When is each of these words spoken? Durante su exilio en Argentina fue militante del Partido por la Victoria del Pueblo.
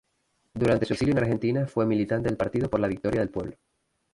Durante 0.55 0.87
su 0.87 0.93
exilio 0.93 1.11
en 1.11 1.19
Argentina 1.19 1.67
fue 1.67 1.85
militante 1.85 2.27
del 2.27 2.35
Partido 2.35 2.71
por 2.71 2.79
la 2.79 2.87
Victoria 2.87 3.19
del 3.19 3.29
Pueblo. 3.29 3.55